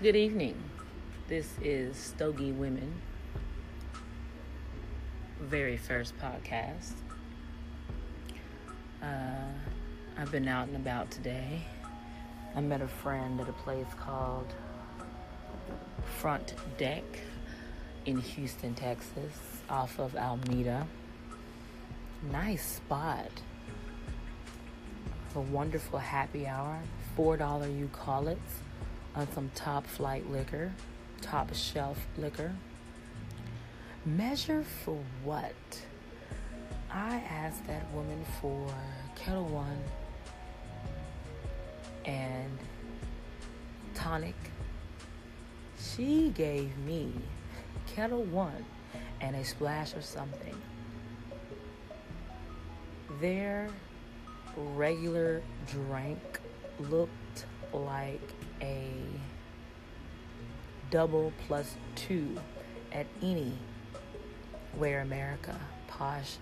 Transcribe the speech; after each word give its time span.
Good 0.00 0.14
evening. 0.14 0.54
This 1.26 1.48
is 1.60 1.96
Stogie 1.96 2.52
Women, 2.52 3.02
very 5.40 5.76
first 5.76 6.14
podcast. 6.20 6.92
Uh, 9.02 9.48
I've 10.16 10.30
been 10.30 10.46
out 10.46 10.68
and 10.68 10.76
about 10.76 11.10
today. 11.10 11.62
I 12.54 12.60
met 12.60 12.80
a 12.80 12.86
friend 12.86 13.40
at 13.40 13.48
a 13.48 13.52
place 13.52 13.88
called 13.98 14.46
Front 16.20 16.54
Deck 16.76 17.02
in 18.06 18.20
Houston, 18.20 18.74
Texas, 18.74 19.32
off 19.68 19.98
of 19.98 20.14
Alameda. 20.14 20.86
Nice 22.30 22.76
spot. 22.76 23.32
A 25.34 25.40
wonderful 25.40 25.98
happy 25.98 26.46
hour. 26.46 26.78
$4 27.16 27.76
you 27.76 27.88
call 27.92 28.28
it 28.28 28.38
on 29.18 29.30
some 29.32 29.50
top 29.56 29.84
flight 29.84 30.30
liquor, 30.30 30.72
top 31.20 31.52
shelf 31.52 31.98
liquor. 32.16 32.54
Measure 34.06 34.62
for 34.84 35.02
what? 35.24 35.52
I 36.88 37.16
asked 37.28 37.66
that 37.66 37.90
woman 37.92 38.24
for 38.40 38.64
Ketel 39.16 39.44
One 39.46 39.82
and 42.04 42.56
tonic. 43.92 44.36
She 45.80 46.30
gave 46.30 46.78
me 46.78 47.12
Ketel 47.88 48.22
One 48.22 48.64
and 49.20 49.34
a 49.34 49.44
splash 49.44 49.94
of 49.94 50.04
something. 50.04 50.54
Their 53.20 53.68
regular 54.56 55.42
drink 55.66 56.20
looked 56.78 57.46
like 57.72 58.32
a 58.60 58.90
double 60.90 61.32
plus 61.46 61.74
two 61.94 62.36
at 62.92 63.06
any 63.22 63.52
Where 64.76 65.00
America 65.00 65.58
posh 65.86 66.36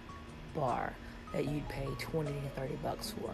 bar 0.55 0.93
that 1.33 1.47
you'd 1.47 1.69
pay 1.69 1.89
20 1.99 2.33
to 2.33 2.61
30 2.61 2.75
bucks 2.77 3.11
for. 3.11 3.31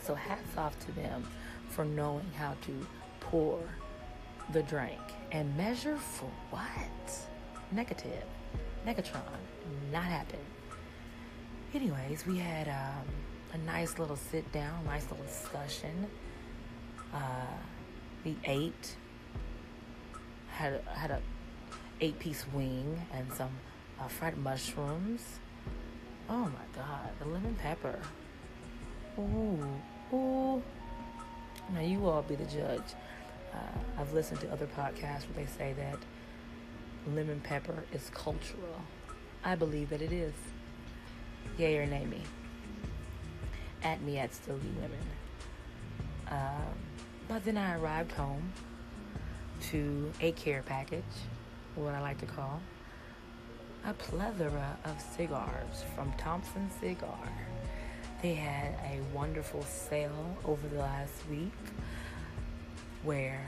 So 0.00 0.14
hats 0.14 0.56
off 0.56 0.78
to 0.86 0.92
them 0.92 1.24
for 1.68 1.84
knowing 1.84 2.30
how 2.36 2.54
to 2.62 2.86
pour 3.20 3.58
the 4.52 4.62
drink 4.62 5.00
and 5.32 5.54
measure 5.56 5.96
for 5.96 6.30
what? 6.50 7.28
Negative. 7.72 8.24
Negatron. 8.86 9.20
Not 9.92 10.04
happen. 10.04 10.38
Anyways, 11.74 12.26
we 12.26 12.38
had 12.38 12.68
um, 12.68 13.04
a 13.52 13.58
nice 13.58 13.98
little 13.98 14.16
sit 14.16 14.50
down, 14.52 14.84
nice 14.86 15.02
little 15.10 15.26
discussion. 15.26 16.06
Uh, 17.12 17.56
we 18.24 18.36
ate. 18.44 18.96
Had 20.50 20.80
had 20.92 21.10
a 21.10 21.20
eight 22.00 22.18
piece 22.18 22.44
wing 22.52 23.00
and 23.12 23.32
some 23.32 23.50
uh, 24.00 24.08
fried 24.08 24.36
mushrooms. 24.36 25.22
Oh 26.28 26.44
my 26.44 26.66
god, 26.74 27.10
the 27.18 27.26
lemon 27.26 27.54
pepper. 27.54 27.98
Ooh, 29.18 29.66
ooh. 30.12 30.62
Now 31.72 31.80
you 31.80 32.06
all 32.06 32.22
be 32.22 32.34
the 32.34 32.44
judge. 32.44 32.94
Uh, 33.52 34.00
I've 34.00 34.12
listened 34.12 34.40
to 34.40 34.52
other 34.52 34.66
podcasts 34.66 35.26
where 35.28 35.44
they 35.44 35.46
say 35.46 35.74
that 35.74 35.98
lemon 37.14 37.40
pepper 37.40 37.84
is 37.92 38.10
cultural. 38.14 38.82
I 39.44 39.54
believe 39.54 39.90
that 39.90 40.02
it 40.02 40.12
is. 40.12 40.34
Yay 41.56 41.78
or 41.78 41.86
nay 41.86 42.04
me. 42.04 42.22
At 43.82 44.02
me 44.02 44.18
at 44.18 44.34
Stogie 44.34 44.74
Women. 44.76 44.98
Um, 46.30 46.74
but 47.28 47.44
then 47.44 47.56
I 47.56 47.76
arrived 47.76 48.12
home 48.12 48.52
to 49.70 50.10
a 50.20 50.32
care 50.32 50.62
package, 50.62 51.02
what 51.74 51.94
I 51.94 52.00
like 52.00 52.18
to 52.18 52.26
call 52.26 52.60
a 53.86 53.92
plethora 53.94 54.76
of 54.84 55.00
cigars 55.00 55.84
from 55.94 56.12
Thompson 56.18 56.70
Cigar. 56.80 57.18
They 58.22 58.34
had 58.34 58.74
a 58.84 59.00
wonderful 59.14 59.62
sale 59.62 60.36
over 60.44 60.66
the 60.68 60.78
last 60.78 61.28
week 61.30 61.52
where 63.02 63.46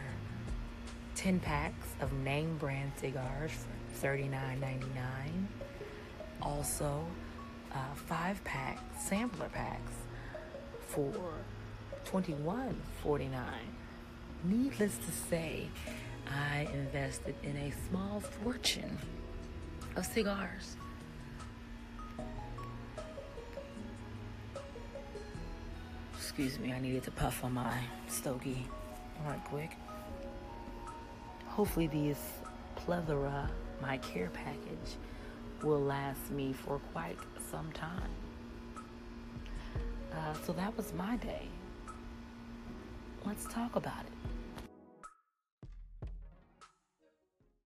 10 1.17 1.41
packs 1.41 1.89
of 2.01 2.13
name 2.13 2.57
brand 2.59 2.93
cigars 2.97 3.51
for 3.93 4.07
$39.99. 4.07 5.47
Also, 6.41 7.05
uh, 7.73 7.95
5 7.95 8.45
pack 8.45 8.79
sampler 8.99 9.49
packs 9.49 9.93
for 10.87 11.13
$21.49. 12.07 13.31
Needless 14.45 14.97
to 14.97 15.13
say, 15.29 15.69
I 16.27 16.69
invested 16.73 17.35
in 17.43 17.57
a 17.57 17.73
small 17.89 18.21
fortune 18.21 18.99
of 19.97 20.07
cigars. 20.07 20.77
Excuse 26.15 26.59
me, 26.59 26.73
I 26.73 26.81
needed 26.81 27.03
to 27.05 27.11
puff 27.11 27.45
on 27.45 27.53
my 27.55 27.79
stogie 28.09 28.67
right 29.27 29.45
quick. 29.45 29.73
Hopefully, 31.47 31.89
these 31.89 32.21
plethora, 32.77 33.51
my 33.83 33.99
care 33.99 34.31
package, 34.33 34.97
will 35.63 35.81
last 35.81 36.31
me 36.31 36.53
for 36.53 36.79
quite 36.93 37.19
some 37.51 37.71
time. 37.73 38.11
Uh, 40.13 40.35
so 40.47 40.53
that 40.53 40.75
was 40.77 40.93
my 40.95 41.17
day. 41.17 41.49
Let's 43.27 43.45
talk 43.47 43.77
about 43.77 44.05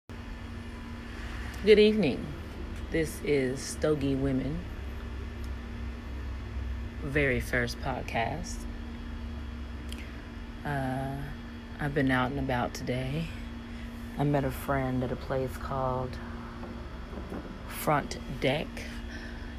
it. 0.08 0.14
Good 1.64 1.78
evening. 1.78 2.24
This 2.90 3.20
is 3.22 3.60
Stogie 3.60 4.14
Women, 4.14 4.58
very 7.02 7.38
first 7.38 7.78
podcast. 7.82 8.56
Uh, 10.64 11.16
I've 11.78 11.94
been 11.94 12.10
out 12.10 12.30
and 12.30 12.40
about 12.40 12.72
today. 12.72 13.26
I 14.18 14.24
met 14.24 14.44
a 14.44 14.50
friend 14.50 15.04
at 15.04 15.12
a 15.12 15.16
place 15.16 15.56
called 15.58 16.16
Front 17.68 18.18
Deck 18.40 18.68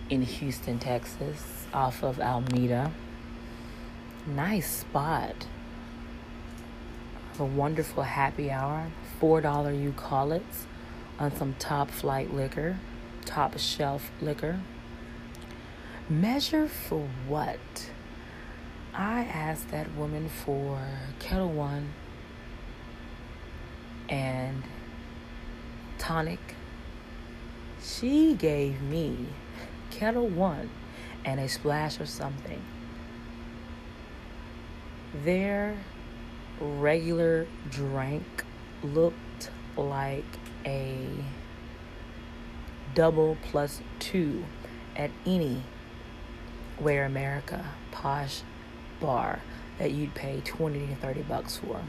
in 0.10 0.24
Houston, 0.24 0.80
Texas, 0.80 1.68
off 1.72 2.04
of 2.04 2.20
Alameda. 2.20 2.92
Nice 4.26 4.70
spot. 4.70 5.46
A 7.40 7.44
wonderful 7.44 8.04
happy 8.04 8.52
hour. 8.52 8.92
$4 9.20 9.82
you 9.82 9.92
call 9.94 10.32
it 10.32 10.46
on 11.18 11.36
some 11.36 11.56
top 11.58 11.90
flight 11.90 12.32
liquor, 12.32 12.78
top 13.26 13.58
shelf 13.58 14.12
liquor. 14.22 14.60
Measure 16.08 16.68
for 16.68 17.08
what? 17.28 17.90
I 18.94 19.22
asked 19.24 19.72
that 19.72 19.96
woman 19.96 20.30
for 20.30 20.80
Ketel 21.18 21.50
One 21.50 21.94
and 24.08 24.62
tonic. 25.98 26.56
She 27.82 28.36
gave 28.36 28.80
me 28.82 29.26
Ketel 29.90 30.28
One 30.28 30.70
and 31.26 31.40
a 31.40 31.50
splash 31.50 32.00
of 32.00 32.10
something. 32.10 32.62
Their 35.24 35.78
regular 36.64 37.48
drink 37.70 38.46
looked 38.84 39.52
like 39.76 40.24
a 40.66 41.08
double 42.96 43.38
plus 43.44 43.82
two 44.00 44.46
at 44.96 45.12
any 45.26 45.64
Where 46.80 47.06
America 47.06 47.66
posh 47.92 48.42
bar 49.00 49.40
that 49.78 49.92
you'd 49.92 50.14
pay 50.16 50.42
20 50.44 50.88
to 50.88 50.96
30 50.96 51.22
bucks 51.24 51.58
for. 51.58 51.82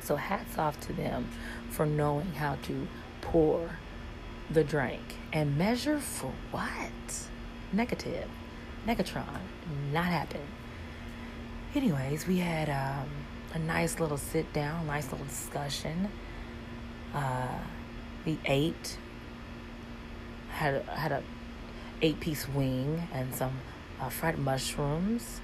So 0.00 0.16
hats 0.16 0.58
off 0.58 0.80
to 0.80 0.92
them 0.92 1.28
for 1.68 1.84
knowing 1.84 2.32
how 2.32 2.56
to 2.62 2.88
pour 3.20 3.78
the 4.50 4.64
drink 4.64 5.16
and 5.32 5.56
measure 5.56 5.98
for 6.00 6.32
what? 6.50 7.28
Negative. 7.72 8.28
Negatron. 8.86 9.40
Not 9.92 10.06
happen. 10.06 10.40
Anyways, 11.74 12.26
we 12.26 12.38
had 12.38 12.68
um, 12.68 13.08
a 13.52 13.58
nice 13.58 13.98
little 13.98 14.16
sit 14.16 14.52
down, 14.52 14.86
nice 14.86 15.10
little 15.10 15.26
discussion. 15.26 16.08
Uh, 17.14 17.58
we 18.24 18.38
ate. 18.44 18.98
Had 20.50 20.82
had 20.84 21.12
a 21.12 21.22
eight 22.02 22.20
piece 22.20 22.48
wing 22.48 23.08
and 23.12 23.34
some 23.34 23.60
uh, 24.00 24.08
fried 24.08 24.38
mushrooms. 24.38 25.40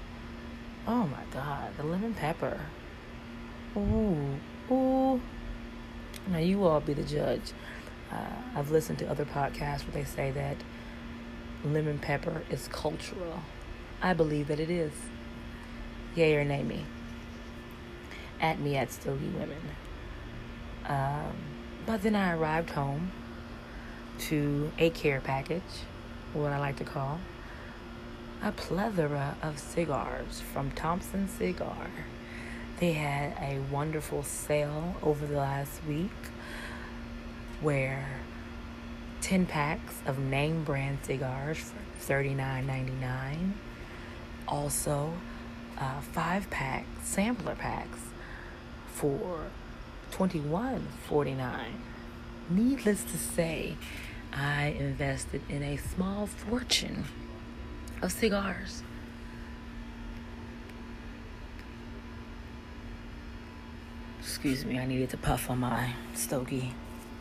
Oh 0.87 1.03
my 1.07 1.23
god, 1.31 1.75
the 1.77 1.83
lemon 1.83 2.13
pepper. 2.13 2.59
Ooh, 3.75 4.39
ooh. 4.71 5.21
Now 6.27 6.39
you 6.39 6.65
all 6.65 6.79
be 6.79 6.93
the 6.93 7.03
judge. 7.03 7.53
Uh, 8.11 8.15
I've 8.55 8.71
listened 8.71 8.99
to 8.99 9.09
other 9.09 9.25
podcasts 9.25 9.83
where 9.83 9.91
they 9.93 10.05
say 10.05 10.31
that 10.31 10.57
lemon 11.63 11.99
pepper 11.99 12.43
is 12.49 12.67
cultural. 12.69 13.41
I 14.01 14.13
believe 14.13 14.47
that 14.47 14.59
it 14.59 14.69
is. 14.69 14.93
Yay 16.15 16.35
or 16.35 16.43
nay 16.43 16.63
me. 16.63 16.85
At 18.39 18.59
me 18.59 18.75
at 18.77 18.91
Stogie 18.91 19.29
Women. 19.29 19.61
Um, 20.87 21.33
but 21.85 22.03
then 22.03 22.15
I 22.15 22.35
arrived 22.35 22.69
home 22.69 23.11
to 24.19 24.71
a 24.77 24.89
care 24.91 25.21
package, 25.21 25.61
what 26.33 26.51
I 26.51 26.59
like 26.59 26.77
to 26.77 26.83
call 26.83 27.19
a 28.43 28.51
plethora 28.51 29.35
of 29.41 29.57
cigars 29.57 30.41
from 30.53 30.71
Thompson 30.71 31.27
Cigar. 31.27 31.89
They 32.79 32.93
had 32.93 33.33
a 33.41 33.59
wonderful 33.71 34.23
sale 34.23 34.95
over 35.01 35.25
the 35.25 35.37
last 35.37 35.83
week 35.85 36.11
where 37.61 38.07
10 39.21 39.47
packs 39.47 39.95
of 40.05 40.19
name 40.19 40.63
brand 40.63 40.99
cigars 41.01 41.57
for 41.97 42.13
$39.99. 42.13 43.53
Also, 44.47 45.11
uh, 45.79 45.99
5 46.01 46.49
pack 46.51 46.85
sampler 47.01 47.55
packs 47.55 47.99
for 48.97 49.43
$21.49. 50.11 51.65
Needless 52.49 53.03
to 53.03 53.17
say, 53.17 53.75
I 54.33 54.75
invested 54.79 55.41
in 55.49 55.61
a 55.61 55.77
small 55.77 56.25
fortune 56.25 57.05
of 58.01 58.11
cigars. 58.11 58.81
Excuse 64.19 64.65
me, 64.65 64.79
I 64.79 64.85
needed 64.85 65.11
to 65.11 65.17
puff 65.17 65.49
on 65.49 65.59
my 65.59 65.93
stogie 66.15 66.73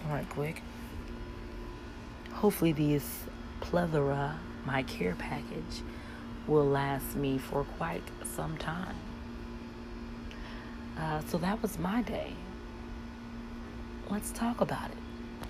right 0.09 0.29
quick. 0.31 0.63
Hopefully, 2.33 2.73
these 2.73 3.25
plethora, 3.61 4.39
my 4.65 4.83
care 4.83 5.15
package, 5.15 5.83
will 6.47 6.67
last 6.67 7.17
me 7.17 7.37
for 7.37 7.65
quite 7.65 8.03
some 8.25 8.57
time. 8.57 8.97
Uh, 10.99 11.21
so 11.29 11.39
that 11.39 11.61
was 11.63 11.79
my 11.79 12.03
day. 12.03 12.33
Let's 14.11 14.31
talk 14.33 14.61
about 14.61 14.91
it. 14.91 15.06